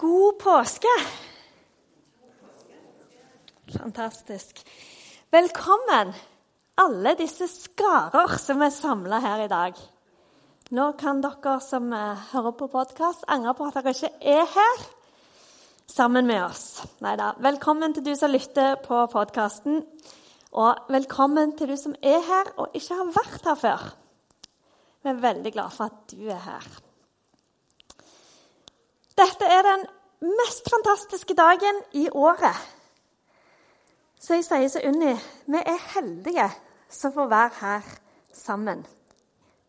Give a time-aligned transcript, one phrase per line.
[0.00, 0.88] God påske!
[3.78, 4.60] Fantastisk.
[5.30, 6.12] Velkommen,
[6.78, 9.82] alle disse skarer som er samla her i dag.
[10.70, 14.88] Nå kan dere som eh, hører på podkast, angre på at dere ikke er her
[15.90, 16.66] sammen med oss.
[17.02, 17.32] Neida.
[17.42, 19.82] Velkommen til du som lytter på podkasten.
[20.54, 23.88] Og velkommen til du som er her og ikke har vært her før.
[25.02, 26.76] Vi er veldig glad for at du er her.
[29.18, 29.86] Dette er den
[30.20, 32.54] mest fantastiske dagen i året.
[34.20, 35.14] Så jeg sier til Unni
[35.46, 36.46] vi er heldige
[36.88, 37.88] som får være her
[38.32, 38.84] sammen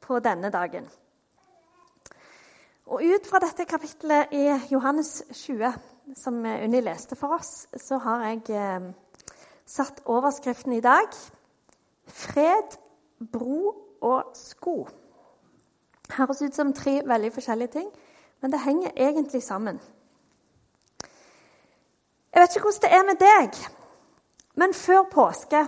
[0.02, 0.86] på denne dagen.
[2.86, 5.74] Og Ut fra dette kapittelet i Johannes 20,
[6.16, 8.92] som Unni leste for oss, så har jeg eh,
[9.66, 11.10] satt overskriften i dag
[12.08, 12.78] 'Fred,
[13.32, 14.90] bro og sko'.
[16.18, 17.92] Høres ut som tre veldig forskjellige ting.
[18.42, 19.80] Men det henger egentlig sammen.
[22.34, 23.56] Jeg vet ikke hvordan det er med deg,
[24.56, 25.64] men før påske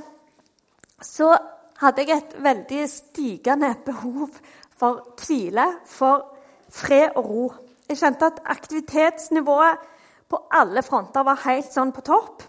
[1.02, 1.34] så
[1.82, 4.30] hadde jeg et veldig stigende behov
[4.78, 6.28] for hvile, for
[6.70, 7.48] fred og ro.
[7.90, 9.90] Jeg kjente at aktivitetsnivået
[10.30, 12.46] på alle fronter var helt sånn på topp.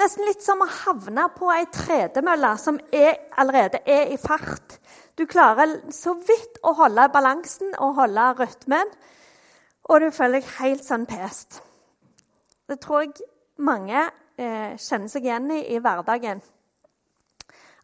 [0.00, 4.78] Nesten litt som å havne på ei tredemølle som er, allerede er i fart.
[5.16, 8.92] Du klarer så vidt å holde balansen og holde rytmen,
[9.88, 11.60] og du føler deg helt sånn pest.
[12.70, 13.26] Det tror jeg
[13.62, 13.98] mange
[14.38, 16.42] eh, kjenner seg igjen i i hverdagen.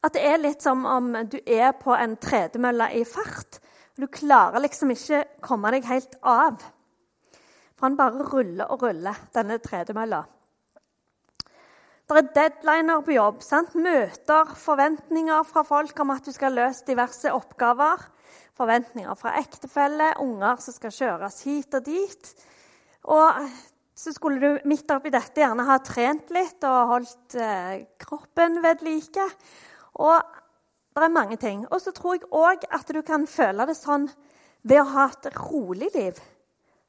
[0.05, 3.59] At det er litt som om du er på en tredemølle i fart.
[3.97, 6.63] og Du klarer liksom ikke komme deg helt av.
[7.75, 10.23] For han bare ruller og ruller, denne tredemølla.
[12.09, 13.43] Det er deadliner på jobb.
[13.45, 13.75] Sant?
[13.77, 18.07] Møter, forventninger fra folk om at du skal løse diverse oppgaver
[18.59, 22.31] forventninger fra ektefelle, unger som skal kjøres hit og dit.
[23.09, 23.45] Og
[23.99, 28.85] så skulle du midt oppi dette gjerne ha trent litt og holdt eh, kroppen ved
[28.87, 29.25] like.
[29.99, 30.19] Og
[30.99, 31.65] det er mange ting.
[31.71, 34.09] Og så tror jeg òg at du kan føle det sånn
[34.63, 36.21] ved å ha et rolig liv.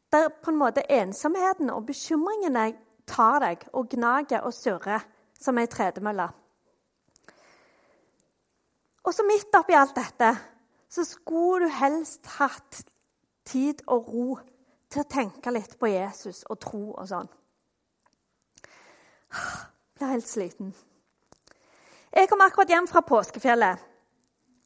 [0.10, 2.72] Der på en måte ensomheten og bekymringene
[3.10, 5.06] tar deg og gnager og surrer
[5.40, 6.28] som ei tredemølle.
[9.06, 10.34] Og så midt oppi alt dette
[10.90, 12.84] så skulle du helst hatt
[13.46, 14.40] tid og ro
[14.90, 17.30] til å tenke litt på Jesus og tro og sånn.
[18.50, 19.68] Jeg
[20.00, 20.74] Blir helt sliten.
[22.16, 23.82] Jeg kom akkurat hjem fra påskefjellet.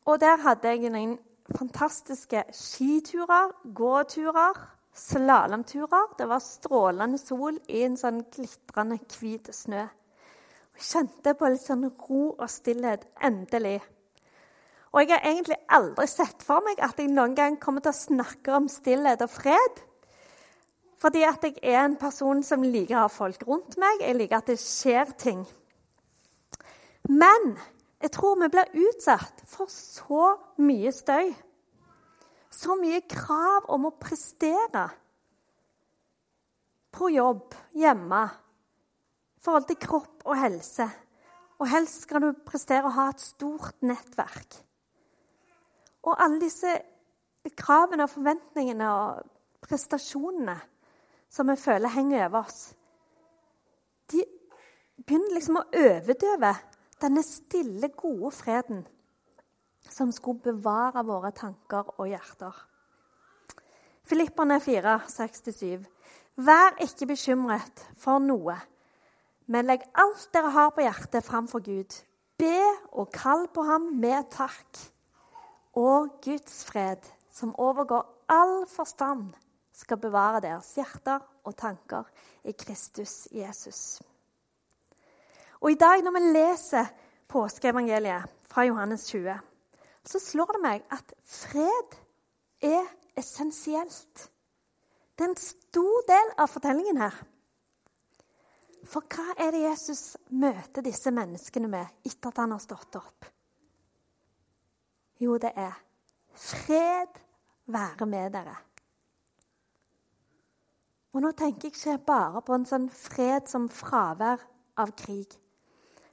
[0.06, 1.16] Og der hadde jeg noen
[1.58, 4.60] fantastiske skiturer, gåturer,
[4.94, 6.14] slalåmturer.
[6.20, 9.88] Det var strålende sol i en sånn glitrende hvit snø.
[10.74, 13.08] Jeg kjente på litt sånn ro og stillhet.
[13.24, 13.80] Endelig.
[14.94, 17.98] Og jeg har egentlig aldri sett for meg at jeg noen gang kommer til å
[17.98, 19.80] snakke om stillhet og fred.
[21.02, 24.04] Fordi at jeg er en person som liker å ha folk rundt meg.
[24.06, 25.42] Jeg liker at det skjer ting.
[27.10, 27.56] Men
[28.04, 30.28] jeg tror vi blir utsatt for så
[30.62, 31.34] mye støy.
[32.54, 34.86] Så mye krav om å prestere.
[36.94, 38.22] På jobb, hjemme,
[39.34, 40.86] i forhold til kropp og helse.
[41.58, 44.62] Og helst skal du prestere å ha et stort nettverk.
[46.04, 46.74] Og alle disse
[47.58, 49.24] kravene og forventningene og
[49.64, 50.58] prestasjonene
[51.32, 52.74] som vi føler henger over oss,
[54.12, 54.24] de
[55.00, 56.52] begynner liksom å overdøve
[57.02, 58.84] denne stille, gode freden
[59.90, 62.54] som skulle bevare våre tanker og hjerter.
[64.08, 65.84] Filipperne 4, 6-7.
[66.44, 68.56] Vær ikke bekymret for noe,
[69.52, 72.00] men legg alt dere har på hjertet, framfor Gud.
[72.40, 72.60] Be
[72.92, 74.80] og kall på ham med takk
[75.74, 77.02] og Guds fred,
[77.32, 79.34] som overgår all forstand,
[79.74, 82.10] skal bevare deres hjerter og tanker
[82.46, 84.02] i Kristus Jesus.
[85.62, 86.92] Og I dag når vi leser
[87.28, 89.34] påskeevangeliet fra Johannes 20,
[90.06, 91.98] så slår det meg at fred
[92.62, 92.86] er
[93.18, 94.30] essensielt.
[95.18, 97.16] Det er en stor del av fortellingen her.
[98.84, 103.30] For hva er det Jesus møter disse menneskene med etter at han har stått opp?
[105.20, 105.84] Jo, det er
[106.34, 107.20] 'Fred
[107.66, 108.64] være med dere'.
[111.14, 114.42] Og nå tenker jeg ikke bare på en sånn fred som fravær
[114.78, 115.30] av krig.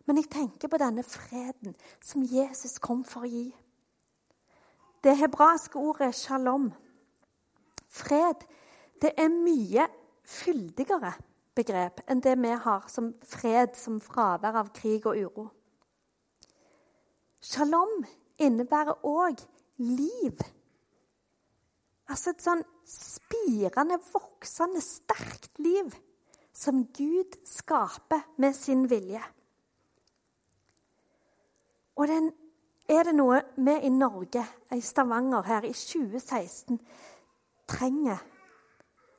[0.06, 1.74] Men jeg tenker på denne freden
[2.04, 3.46] som Jesus kom for å gi.
[5.04, 6.68] Det hebraiske ordet shalom.
[7.88, 8.44] Fred
[9.00, 9.86] det er mye
[10.28, 11.14] fyldigere
[11.56, 15.46] begrep enn det vi har som fred som fravær av krig og uro.
[17.40, 18.04] Shalom
[18.40, 19.42] innebærer òg
[19.80, 20.40] liv.
[22.10, 25.92] Altså et sånn spirende, voksende, sterkt liv
[26.56, 29.22] som Gud skaper med sin vilje.
[32.00, 32.32] Og den,
[32.88, 34.42] er det noe vi i Norge,
[34.74, 36.80] i Stavanger her i 2016,
[37.70, 38.18] trenger,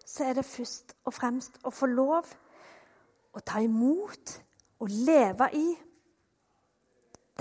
[0.06, 2.28] så er det først og fremst å få lov
[3.32, 4.34] å ta imot
[4.82, 5.68] og leve i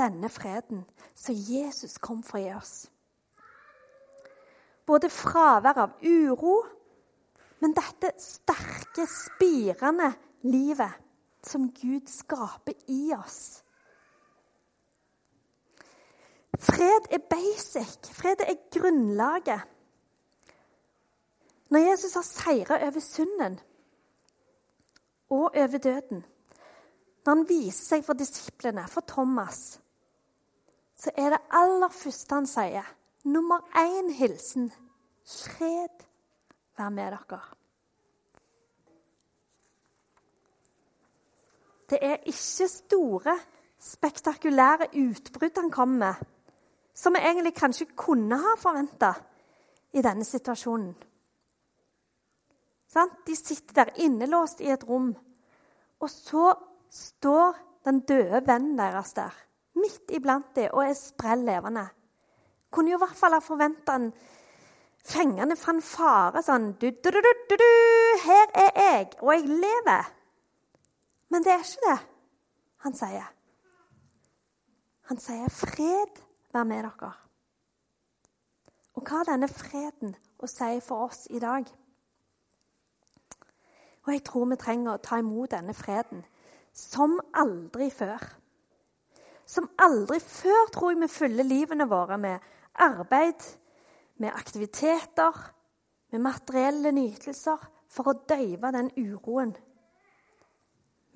[0.00, 2.74] denne freden som Jesus kom for å gi oss.
[4.88, 6.56] Både fravær av uro,
[7.60, 10.08] men dette sterke, spirende
[10.48, 10.96] livet
[11.46, 13.60] som Gud skaper i oss.
[16.60, 18.10] Fred er basic.
[18.12, 19.60] Fred er grunnlaget.
[21.70, 23.60] Når Jesus har seira over synden
[25.30, 26.24] og over døden,
[27.24, 29.78] når han viser seg for disiplene, for Thomas,
[31.00, 32.84] så er det aller første han sier,
[33.24, 34.68] nummer én hilsen
[35.24, 36.04] Fred
[36.76, 37.40] være med dere.
[41.90, 43.38] Det er ikke store,
[43.80, 46.26] spektakulære utbrudd han kommer med,
[46.94, 49.14] som vi egentlig kanskje kunne ha forventa
[49.96, 50.92] i denne situasjonen.
[53.26, 55.14] De sitter der innelåst i et rom,
[56.00, 56.52] og så
[56.90, 57.56] står
[57.88, 59.32] den døde vennen deres der,
[59.80, 61.86] midt iblant dem, og er sprell levende.
[62.70, 64.12] Kunne jo i hvert fall ha forventa en
[65.10, 67.68] fengende fanfare sånn du, du, du, du, du,
[68.24, 70.10] Her er jeg, og jeg lever.
[71.30, 71.98] Men det er ikke det
[72.80, 73.26] han sier.
[75.10, 76.22] Han sier 'fred
[76.52, 77.12] være med dere'.
[78.94, 81.66] Og hva har denne freden å si for oss i dag?
[84.06, 86.24] Og jeg tror vi trenger å ta imot denne freden
[86.72, 88.22] som aldri før.
[89.50, 92.44] Som aldri før tror jeg vi fyller livene våre med
[92.78, 93.42] arbeid,
[94.22, 95.34] med aktiviteter,
[96.12, 99.56] med materielle nytelser for å døyve den uroen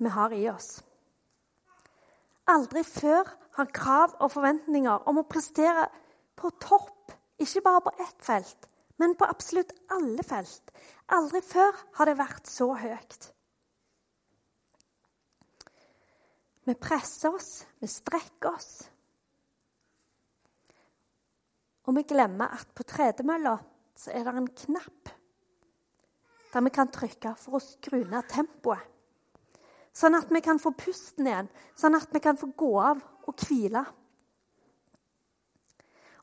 [0.03, 0.81] vi har i oss.
[2.51, 5.87] Aldri før har krav og forventninger om å prestere
[6.35, 8.67] på topp, ikke bare på ett felt,
[8.99, 10.75] men på absolutt alle felt.
[11.15, 13.31] Aldri før har det vært så høyt.
[16.65, 18.71] Vi presser oss, vi strekker oss.
[21.85, 23.59] Og vi glemmer at på tredemølla
[23.95, 25.11] så er det en knapp
[26.55, 28.81] der vi kan trykke for å skru ned tempoet.
[29.95, 33.43] Sånn at vi kan få pusten igjen, sånn at vi kan få gå av og
[33.45, 33.83] hvile.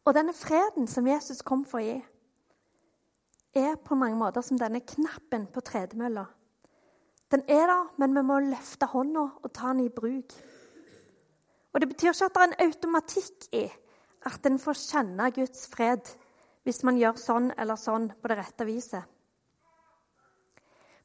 [0.02, 1.98] Og denne freden som Jesus kom for å gi,
[3.56, 6.26] er på mange måter som denne knappen på tredemølla.
[7.32, 10.34] Den er der, men vi må løfte hånda og ta den i bruk.
[11.72, 13.62] Og Det betyr ikke at det er en automatikk i
[14.28, 16.10] at en får kjenne Guds fred
[16.62, 19.08] hvis man gjør sånn eller sånn på det rette viset.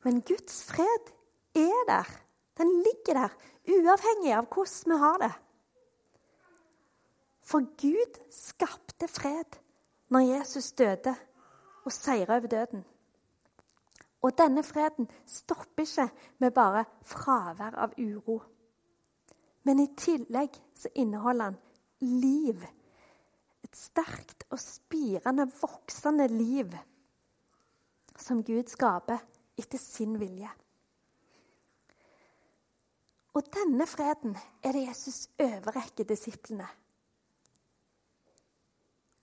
[0.05, 1.13] Men Guds fred
[1.57, 2.11] er der.
[2.57, 3.33] Den ligger der,
[3.69, 5.33] uavhengig av hvordan vi har det.
[7.47, 9.59] For Gud skapte fred
[10.11, 11.13] når Jesus døde
[11.85, 12.85] og seira over døden.
[14.27, 16.09] Og denne freden stopper ikke
[16.43, 18.41] med bare fravær av uro.
[19.63, 21.59] Men i tillegg så inneholder han
[22.03, 22.65] liv.
[23.63, 26.75] Et sterkt og spirende, voksende liv
[28.17, 29.23] som Gud skaper
[29.57, 30.51] etter sin vilje.
[33.37, 36.67] Og denne freden er det Jesus overrekker disiplene.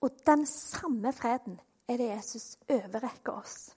[0.00, 1.58] Og den samme freden
[1.88, 3.72] er det Jesus overrekker oss.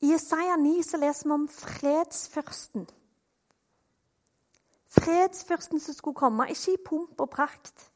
[0.00, 2.86] I Isaiah 9 så leser vi om fredsfyrsten.
[4.88, 7.90] Fredsfyrsten som skulle komme, ikke i pomp og prakt.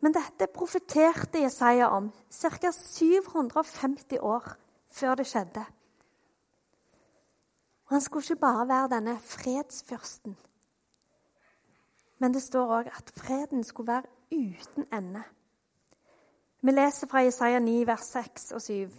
[0.00, 2.72] Men dette profeterte Jesaja om ca.
[2.72, 4.56] 750 år
[4.88, 5.64] før det skjedde.
[7.86, 10.36] Han skulle ikke bare være denne fredsfyrsten,
[12.18, 14.02] men det står òg at freden skulle være
[14.32, 15.22] uten ende.
[16.60, 18.90] Vi leser fra Jesaja 9, vers 6 og 7.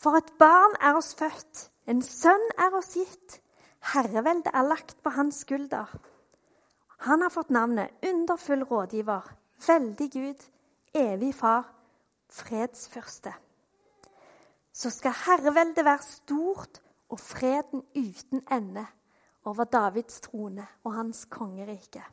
[0.00, 3.36] For et barn er oss født, en sønn er oss gitt.
[3.92, 5.90] Herreveldet er lagt på hans skulder.
[7.04, 9.28] Han har fått navnet Underfull rådgiver,
[9.66, 10.46] veldig Gud,
[10.96, 11.68] evig far,
[12.32, 13.32] fredsfyrste.
[14.72, 16.80] Så skal herreveldet være stort
[17.10, 18.86] og freden uten ende
[19.44, 22.04] over Davids trone og hans kongerike.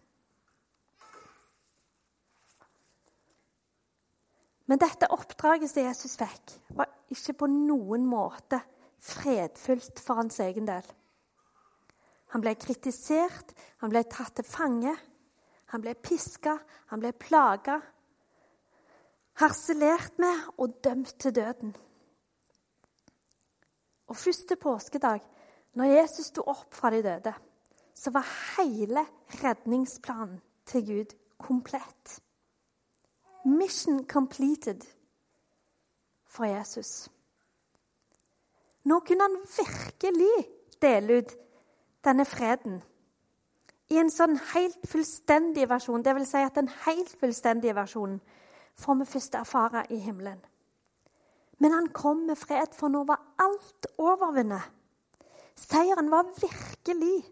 [4.68, 8.60] Men dette oppdraget som Jesus fikk, var ikke på noen måte
[9.04, 10.84] fredfullt for hans egen del.
[12.36, 14.92] Han ble kritisert, han ble tatt til fange,
[15.72, 16.58] han ble piska,
[16.92, 17.82] han ble plaga.
[19.38, 21.76] harselert med og dømt til døden.
[24.08, 25.22] Og første påskedag,
[25.74, 27.34] når Jesus sto opp fra de døde,
[27.94, 28.26] så var
[28.58, 29.06] hele
[29.44, 32.18] redningsplanen til Gud komplett.
[33.48, 34.84] Mission completed
[36.25, 37.10] for Jesus.
[38.84, 40.48] Nå kunne han virkelig
[40.82, 41.32] dele ut
[42.04, 42.82] denne freden
[43.88, 46.04] i en sånn helt fullstendig versjon.
[46.04, 48.20] Det vil si at den helt fullstendige versjonen
[48.77, 50.39] får vi først erfare i himmelen.
[51.58, 54.68] Men han kom med fred, for nå var alt overvunnet.
[55.58, 57.24] Seieren var virkelig.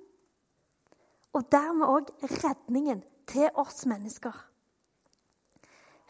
[1.36, 4.54] Og dermed òg redningen til oss mennesker.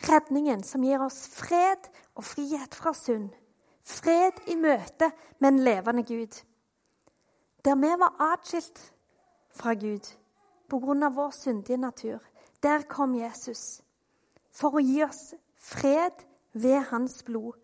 [0.04, 3.30] Redningen som gir oss fred og frihet fra synd.
[3.86, 6.42] Fred i møte med en levende Gud.
[7.66, 8.82] Der vi var atskilt
[9.56, 10.06] fra Gud
[10.70, 11.10] pga.
[11.10, 12.20] vår syndige natur,
[12.64, 13.82] der kom Jesus
[14.52, 17.58] for å gi oss fred ved hans blod.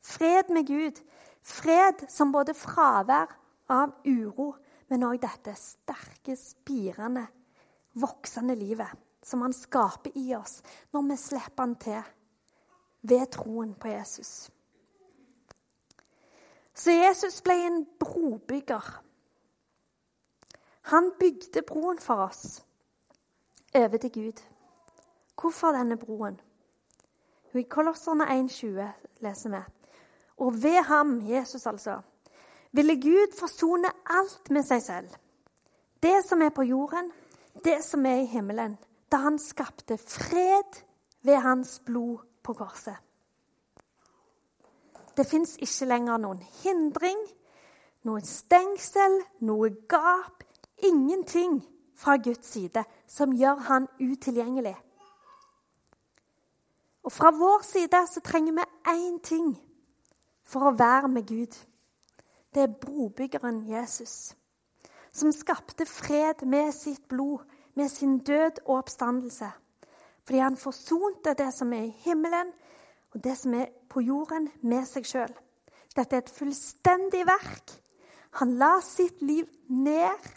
[0.00, 1.00] Fred med Gud.
[1.42, 3.30] Fred som både fravær
[3.68, 4.54] av uro,
[4.88, 7.26] men òg dette sterke, spirende,
[7.94, 10.60] voksende livet som han skaper i oss
[10.94, 12.12] når vi slipper han til
[13.06, 14.50] ved troen på Jesus.
[16.76, 18.86] Så Jesus ble en brobygger.
[20.92, 22.62] Han bygde broen for oss
[23.74, 24.42] over til Gud.
[25.40, 26.40] Hvorfor denne broen?
[27.54, 28.88] I Kolosserne 1,20
[29.24, 29.62] leser vi.
[30.36, 32.00] Og ved ham, Jesus altså,
[32.72, 35.08] ville Gud forsone alt med seg selv.
[36.02, 37.08] Det som er på jorden,
[37.64, 38.76] det som er i himmelen,
[39.12, 40.82] da han skapte fred
[41.22, 42.96] ved hans blod på korset.
[45.16, 47.20] Det fins ikke lenger noen hindring,
[48.04, 50.42] noen stengsel, noe gap.
[50.84, 51.62] Ingenting
[51.96, 54.74] fra Guds side som gjør han utilgjengelig.
[57.06, 59.54] Og fra vår side så trenger vi én ting
[60.44, 61.54] for å være med Gud.
[62.54, 64.34] Det er brobyggeren Jesus,
[65.12, 67.44] som skapte fred med sitt blod,
[67.76, 69.50] med sin død og oppstandelse.
[70.24, 72.52] Fordi han forsonte det som er i himmelen,
[73.14, 75.34] og det som er på jorden, med seg sjøl.
[75.96, 77.76] Dette er et fullstendig verk.
[78.40, 80.32] Han la sitt liv ned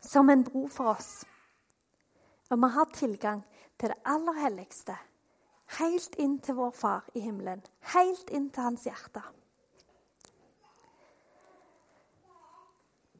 [0.00, 1.24] som en bro for oss.
[2.50, 3.42] Og vi har tilgang
[3.80, 4.96] til det aller helligste.
[5.80, 7.64] Helt inn til vår Far i himmelen.
[7.92, 9.22] Helt inn til hans hjerte.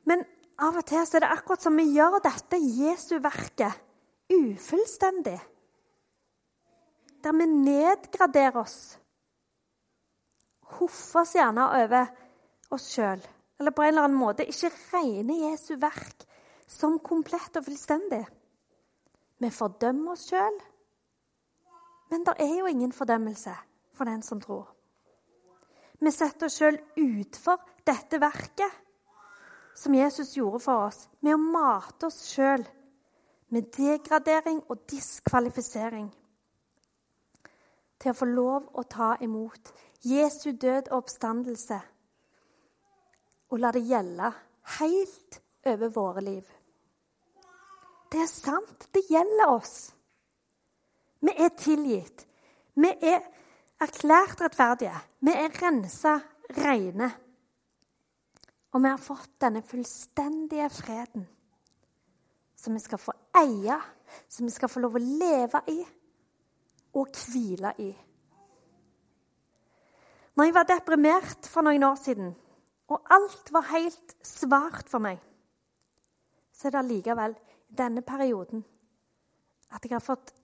[0.06, 0.22] Men
[0.62, 3.84] av og til er det akkurat som vi gjør dette Jesu verket
[4.32, 5.38] ufullstendig
[7.26, 8.98] der vi nedgraderer oss.
[10.78, 12.06] Hoffer oss gjerne over
[12.74, 13.22] oss sjøl.
[13.58, 16.22] Eller på en eller annen måte ikke regner Jesu verk
[16.70, 18.22] som komplett og fullstendig.
[19.42, 20.60] Vi fordømmer oss sjøl,
[22.12, 23.54] men det er jo ingen fordømmelse
[23.96, 24.68] for den som tror.
[25.98, 27.58] Vi setter oss sjøl utfor
[27.88, 28.85] dette verket
[29.76, 32.64] som Jesus gjorde for oss, med å mate oss sjøl
[33.52, 36.08] med degradering og diskvalifisering
[38.00, 39.70] til å få lov å ta imot
[40.06, 41.78] Jesu død og oppstandelse
[43.50, 44.32] og la det gjelde
[44.78, 46.46] helt over våre liv.
[48.12, 48.88] Det er sant.
[48.94, 49.76] Det gjelder oss.
[51.20, 52.26] Vi er tilgitt.
[52.74, 53.22] Vi er
[53.82, 54.98] erklært rettferdige.
[55.20, 56.18] Vi er rensa
[56.58, 57.10] rene.
[58.76, 61.22] Og vi har fått denne fullstendige freden
[62.60, 63.76] som vi skal få eie,
[64.28, 65.78] som vi skal få lov å leve i
[67.00, 67.88] og hvile i.
[70.36, 72.34] Når jeg var deprimert for noen år siden,
[72.92, 75.22] og alt var helt svart for meg,
[76.52, 77.36] så er det allikevel
[77.72, 78.60] i denne perioden
[79.72, 80.34] at jeg har fått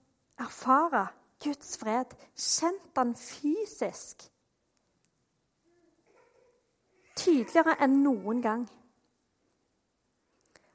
[0.41, 1.05] erfare
[1.43, 4.25] Guds fred, kjent den fysisk.
[7.15, 8.63] Tydeligere enn noen gang.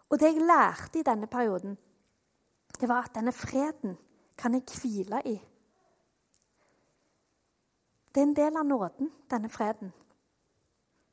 [0.08, 1.76] Og det jeg lærte i denne perioden,
[2.80, 3.96] det var at denne freden
[4.38, 5.36] kan jeg hvile i.
[8.14, 9.92] Det er en del av nåden, denne freden.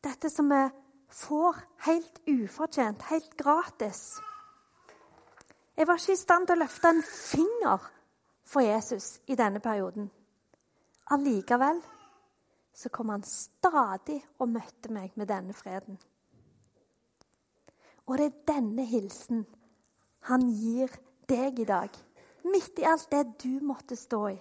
[0.03, 0.61] Dette som vi
[1.09, 4.19] får helt ufortjent, helt gratis.
[5.77, 7.89] Jeg var ikke i stand til å løfte en finger
[8.45, 10.07] for Jesus i denne perioden.
[11.11, 11.81] Allikevel
[12.75, 15.97] så kom han stadig og møtte meg med denne freden.
[18.05, 19.45] Og det er denne hilsen
[20.29, 20.91] han gir
[21.29, 21.89] deg i dag.
[22.45, 24.37] Midt i alt det du måtte stå i.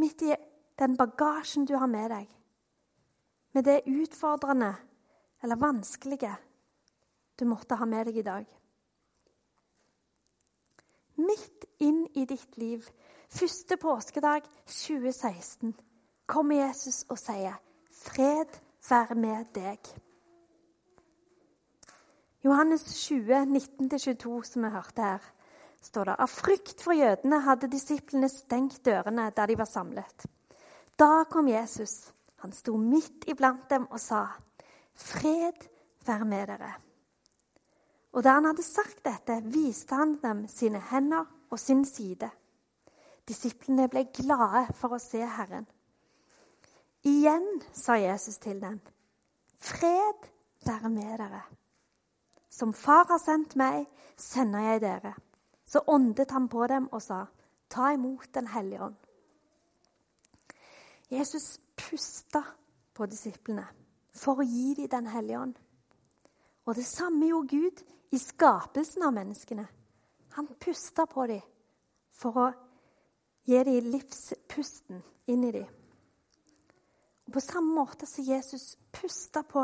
[0.00, 0.34] Midt i
[0.80, 2.28] den bagasjen du har med deg,
[3.52, 4.70] med det utfordrende
[5.42, 6.32] eller vanskelige
[7.40, 8.48] du måtte ha med deg i dag.
[11.20, 12.84] Midt inn i ditt liv
[13.28, 15.74] første påskedag 2016
[16.30, 17.58] kommer Jesus og sier,
[17.90, 19.90] 'Fred være med deg'.
[22.44, 25.24] Johannes 20, 19-22, som vi hørte her,
[25.82, 30.26] står det av frykt for jødene hadde disiplene stengt dørene der de var samlet.
[30.98, 32.12] Da kom Jesus.
[32.40, 34.26] Han sto midt iblant dem og sa,
[34.94, 35.68] 'Fred
[36.06, 36.74] være med dere.'
[38.12, 42.30] Og da han hadde sagt dette, viste han dem sine hender og sin side.
[43.28, 45.66] Disiplene ble glade for å se Herren.
[47.04, 48.80] Igjen sa Jesus til dem,
[49.58, 50.30] 'Fred
[50.66, 51.42] være med dere.'
[52.50, 55.14] Som Far har sendt meg, sender jeg dere.
[55.66, 57.26] Så åndet han på dem og sa,
[57.68, 59.06] 'Ta imot Den hellige ånd.'
[61.10, 62.42] Jesus pusta
[62.94, 63.66] på disiplene
[64.14, 65.54] for å gi dem Den hellige ånd.
[66.66, 69.66] Og det samme gjorde Gud i skapelsen av menneskene.
[70.32, 71.40] Han pusta på dem
[72.12, 72.52] for å
[73.46, 75.79] gi dem livspusten inn i dem.
[77.30, 79.62] Og På samme måte som Jesus pusta på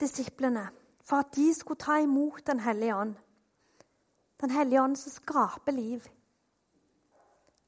[0.00, 0.62] disiplene
[1.04, 3.14] for at de skulle ta imot Den hellige ånd,
[4.40, 6.00] Den hellige ånd som skaper liv,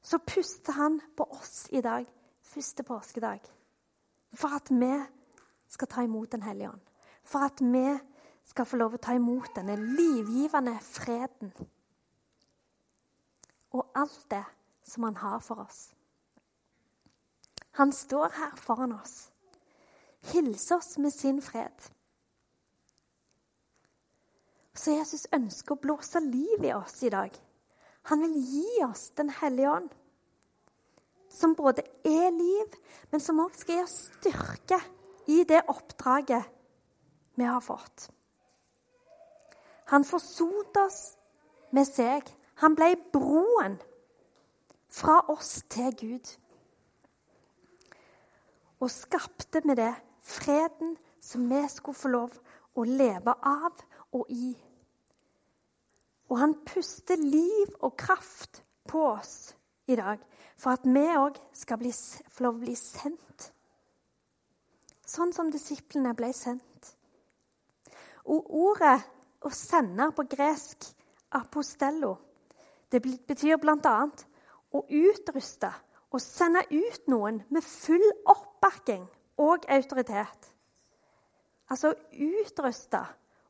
[0.01, 2.05] så puster han på oss i dag,
[2.41, 3.41] første påskedag,
[4.33, 5.05] for at vi
[5.67, 6.81] skal ta imot Den hellige ånd.
[7.23, 7.99] For at vi
[8.43, 11.53] skal få lov å ta imot denne livgivende freden.
[13.71, 14.43] Og alt det
[14.83, 15.93] som han har for oss.
[17.79, 19.29] Han står her foran oss.
[20.33, 21.85] Hilser oss med sin fred.
[24.75, 27.31] Så Jesus ønsker å blåse liv i oss i dag.
[28.11, 29.93] Han vil gi oss Den hellige ånd.
[31.29, 32.75] Som både er liv,
[33.11, 34.81] men som også skal gi oss styrke
[35.31, 36.51] i det oppdraget
[37.39, 38.09] vi har fått.
[39.93, 40.99] Han forsonte oss
[41.71, 42.27] med seg.
[42.59, 43.79] Han ble broen
[44.91, 46.35] fra oss til Gud.
[48.79, 49.91] Og skapte med det
[50.23, 52.35] freden som vi skulle få lov
[52.75, 53.83] å leve av
[54.15, 54.53] og i.
[56.29, 59.53] Og han puster liv og kraft på oss
[59.89, 60.21] i dag
[60.59, 63.49] for at vi òg skal bli, få lov å bli sendt.
[65.09, 66.93] Sånn som disiplene ble sendt.
[68.29, 68.99] Og ordet
[69.41, 70.85] å sende på gresk
[71.33, 72.17] apostello
[72.89, 73.97] det betyr bl.a.
[74.73, 75.69] å utruste
[76.11, 79.05] og sende ut noen med full oppbakking
[79.37, 80.53] og autoritet.
[81.69, 83.01] Altså å utruste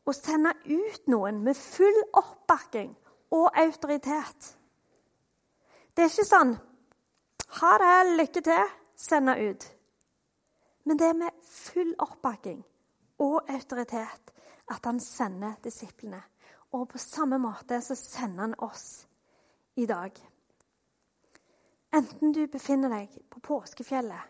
[0.05, 2.91] og sende ut noen med full oppbakking
[3.35, 4.55] og autoritet.
[5.95, 6.57] Det er ikke sånn
[7.49, 9.75] 'Ha det, lykke til', sende ut.
[10.83, 12.65] Men det er med full oppbakking
[13.19, 14.31] og autoritet
[14.69, 16.21] at han sender disiplene.
[16.71, 19.07] Og på samme måte så sender han oss
[19.75, 20.11] i dag.
[21.93, 24.21] Enten du befinner deg på påskefjellet,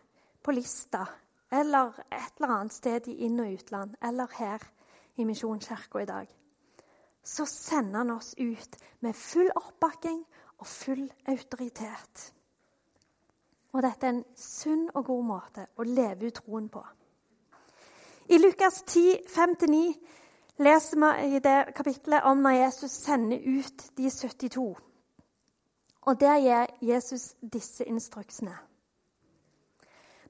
[0.43, 1.03] på Lista
[1.51, 4.63] eller et eller annet sted i inn- og utland, eller her
[5.17, 6.27] i Misjonskirka i dag,
[7.23, 10.21] så sender han oss ut med full oppbakking
[10.59, 12.33] og full autoritet.
[13.73, 16.85] Og dette er en sunn og god måte å leve ut troen på.
[18.29, 19.83] I Lukas 10, 5-9
[20.63, 24.75] leser vi i det kapitlet om når Jesus sender ut de 72.
[26.01, 28.57] Og der gir Jesus disse instruksene.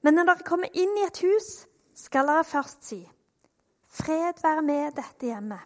[0.02, 3.00] Men når dere kommer inn i et hus, skal dere først si:"
[3.90, 5.60] Fred være med dette hjemmet.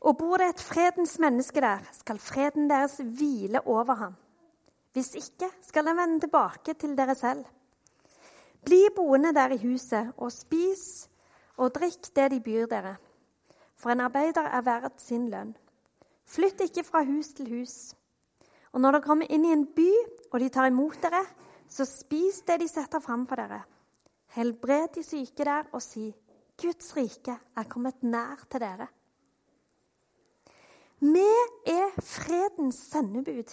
[0.00, 4.14] Og bor det et fredens menneske der, skal freden deres hvile over ham.
[4.92, 7.44] Hvis ikke skal den vende tilbake til dere selv.
[8.64, 11.08] Bli boende der i huset, og spis
[11.56, 12.96] og drikk det de byr dere.
[13.76, 15.56] For en arbeider er verdt sin lønn.
[16.26, 17.95] Flytt ikke fra hus til hus.
[18.76, 19.88] Og når dere kommer inn i en by,
[20.28, 21.22] og de tar imot dere,
[21.64, 23.62] så spis det de setter fram for dere.
[24.36, 26.10] Helbred de syke der, og si:"
[26.60, 28.88] Guds rike er kommet nær til dere.
[31.00, 31.24] Vi
[31.68, 33.48] er fredens sendebud.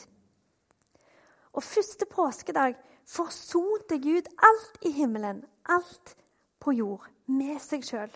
[1.53, 2.75] Og første påskedag
[3.07, 6.15] forsonte Gud alt i himmelen, alt
[6.59, 8.11] på jord, med seg sjøl.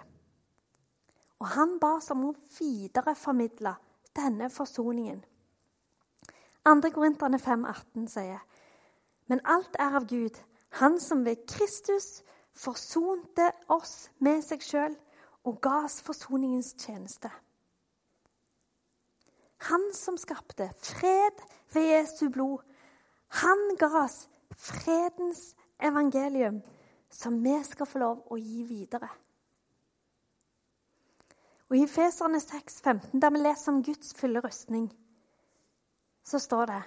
[1.39, 3.75] Og han ba oss om å videreformidle
[4.15, 5.23] denne forsoningen.
[6.67, 6.91] 2.
[6.91, 8.39] Korinterne 5,18 sier,
[9.31, 10.35] men alt er av Gud,
[10.69, 14.97] Han som ved Kristus forsonte oss med seg sjøl
[15.47, 17.31] og ga oss forsoningens tjeneste.
[19.71, 21.39] Han som skapte fred
[21.73, 22.59] ved Jesu blod,
[23.39, 26.59] han ga oss fredens evangelium,
[27.09, 29.09] som vi skal få lov å gi videre.
[31.71, 34.91] Og I Feserne 6, 15, der vi leser om Guds fulle rustning,
[36.27, 36.83] så står det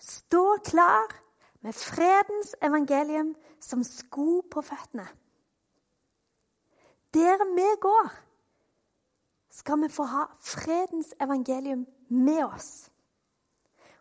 [0.00, 1.12] Stå klar
[1.60, 5.04] med fredens evangelium som sko på føttene.
[7.14, 8.08] Der vi går,
[9.50, 12.90] skal vi få ha fredens evangelium med oss.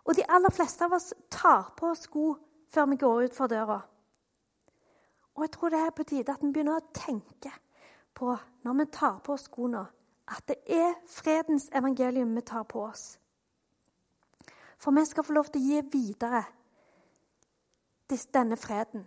[0.05, 2.35] Og de aller fleste av oss tar på sko
[2.71, 3.81] før vi går ut for døra.
[5.35, 7.51] Og jeg tror det er på tide at vi begynner å tenke
[8.15, 9.85] på, når vi tar på skoene,
[10.27, 13.19] at det er fredens evangelium vi tar på oss.
[14.79, 16.43] For vi skal få lov til å gi videre
[18.33, 19.03] denne freden.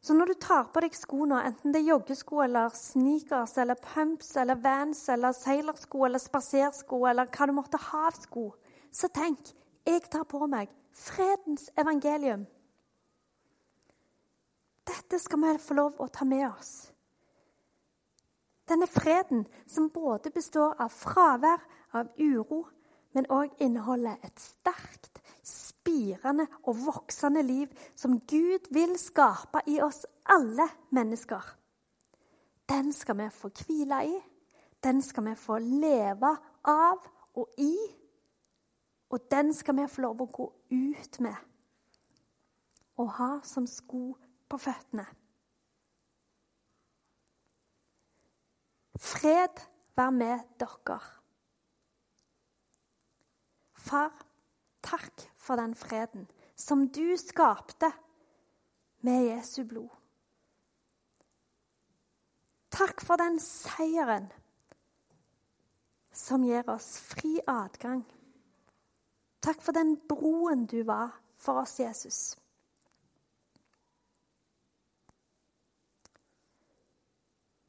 [0.00, 4.36] Så når du tar på deg skoene, enten det er joggesko eller sneakers eller pumps
[4.38, 8.52] eller vans eller seilersko eller spasersko eller hva du måtte ha av sko,
[8.92, 9.50] så tenk
[9.86, 12.46] jeg tar på meg fredens evangelium.
[14.86, 16.92] Dette skal vi få lov å ta med oss.
[18.66, 21.62] Denne freden som både består av fravær
[21.98, 22.64] av uro,
[23.16, 30.02] men òg inneholder et sterkt, spirende og voksende liv som Gud vil skape i oss
[30.28, 31.40] alle mennesker.
[32.68, 34.16] Den skal vi få hvile i,
[34.84, 36.34] den skal vi få leve
[36.68, 37.72] av og i.
[39.10, 41.36] Og den skal vi få lov å gå ut med
[42.96, 44.14] og ha som sko
[44.48, 45.04] på føttene.
[48.96, 49.60] Fred
[49.96, 51.00] være med dere.
[53.86, 54.10] Far,
[54.82, 56.26] takk for den freden
[56.58, 57.92] som du skapte
[59.06, 59.92] med Jesu blod.
[62.74, 64.26] Takk for den seieren
[66.12, 68.02] som gir oss fri adgang.
[69.40, 72.34] Takk for den broen du var for oss, Jesus.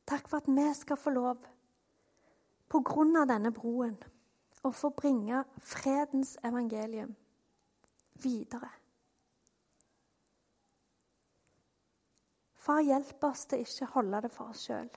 [0.07, 1.37] Takk for at vi skal få lov,
[2.67, 3.97] på grunn av denne broen,
[4.65, 7.13] å få bringe fredens evangelium
[8.23, 8.69] videre.
[12.55, 14.89] Far, hjelp oss til ikke å holde det for oss sjøl.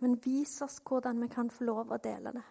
[0.00, 2.44] Men vis oss hvordan vi kan få lov å dele det.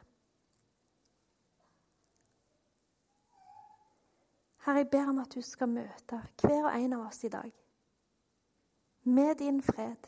[4.63, 7.51] Herre, jeg ber om at du skal møte hver og en av oss i dag
[9.03, 10.07] med din fred,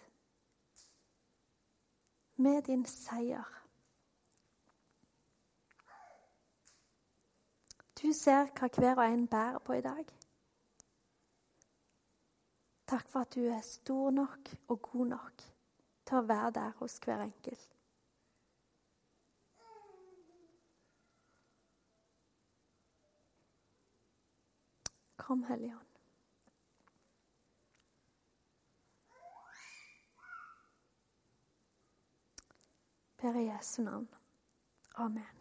[2.35, 3.64] med din seier.
[8.01, 10.05] Du ser hva hver og en bærer på i dag.
[12.87, 15.45] Takk for at du er stor nok og god nok
[16.05, 17.71] til å være der hos hver enkelt.
[25.17, 25.95] Kom, Hellige Ånd.
[33.21, 34.09] Ber i Jesu navn.
[34.95, 35.34] Amen.